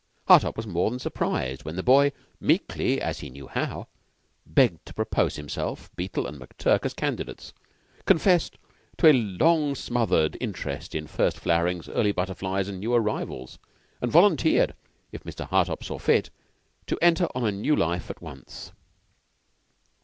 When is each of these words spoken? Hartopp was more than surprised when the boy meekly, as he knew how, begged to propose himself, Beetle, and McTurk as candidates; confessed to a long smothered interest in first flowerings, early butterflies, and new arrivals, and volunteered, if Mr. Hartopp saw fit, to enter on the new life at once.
Hartopp 0.27 0.57
was 0.57 0.65
more 0.65 0.89
than 0.89 0.97
surprised 0.97 1.63
when 1.63 1.75
the 1.75 1.83
boy 1.83 2.11
meekly, 2.39 2.99
as 2.99 3.19
he 3.19 3.29
knew 3.29 3.47
how, 3.47 3.85
begged 4.47 4.83
to 4.87 4.95
propose 4.95 5.35
himself, 5.35 5.95
Beetle, 5.95 6.25
and 6.25 6.41
McTurk 6.41 6.85
as 6.87 6.95
candidates; 6.95 7.53
confessed 8.05 8.57
to 8.97 9.05
a 9.05 9.13
long 9.13 9.75
smothered 9.75 10.37
interest 10.41 10.95
in 10.95 11.05
first 11.05 11.37
flowerings, 11.39 11.87
early 11.87 12.11
butterflies, 12.13 12.67
and 12.67 12.79
new 12.79 12.95
arrivals, 12.95 13.59
and 14.01 14.11
volunteered, 14.11 14.73
if 15.11 15.23
Mr. 15.23 15.47
Hartopp 15.47 15.83
saw 15.83 15.99
fit, 15.99 16.31
to 16.87 16.97
enter 16.99 17.27
on 17.35 17.43
the 17.43 17.51
new 17.51 17.75
life 17.75 18.09
at 18.09 18.23
once. 18.23 18.71